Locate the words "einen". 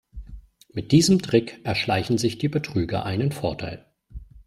3.05-3.31